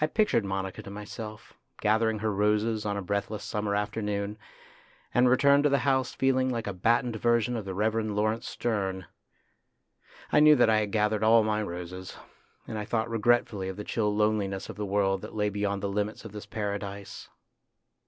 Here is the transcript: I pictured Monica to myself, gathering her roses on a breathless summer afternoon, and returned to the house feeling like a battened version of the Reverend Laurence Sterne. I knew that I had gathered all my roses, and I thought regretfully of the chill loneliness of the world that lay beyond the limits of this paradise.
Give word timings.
I 0.00 0.08
pictured 0.08 0.44
Monica 0.44 0.82
to 0.82 0.90
myself, 0.90 1.54
gathering 1.80 2.18
her 2.18 2.34
roses 2.34 2.84
on 2.84 2.96
a 2.96 3.00
breathless 3.02 3.44
summer 3.44 3.76
afternoon, 3.76 4.36
and 5.14 5.28
returned 5.28 5.62
to 5.62 5.68
the 5.70 5.78
house 5.86 6.12
feeling 6.12 6.48
like 6.50 6.66
a 6.66 6.72
battened 6.72 7.14
version 7.14 7.54
of 7.54 7.64
the 7.64 7.72
Reverend 7.72 8.16
Laurence 8.16 8.48
Sterne. 8.48 9.06
I 10.32 10.40
knew 10.40 10.56
that 10.56 10.68
I 10.70 10.78
had 10.78 10.90
gathered 10.90 11.22
all 11.22 11.44
my 11.44 11.62
roses, 11.62 12.16
and 12.66 12.76
I 12.76 12.84
thought 12.84 13.08
regretfully 13.08 13.68
of 13.68 13.76
the 13.76 13.84
chill 13.84 14.12
loneliness 14.12 14.68
of 14.68 14.74
the 14.74 14.84
world 14.84 15.20
that 15.22 15.36
lay 15.36 15.50
beyond 15.50 15.84
the 15.84 15.88
limits 15.88 16.24
of 16.24 16.32
this 16.32 16.46
paradise. 16.46 17.28